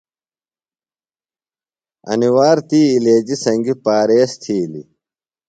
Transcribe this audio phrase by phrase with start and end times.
[2.09, 4.87] انیۡ وار تی علیجیۡ سنگیۡ پاریز تِھیلیۡ۔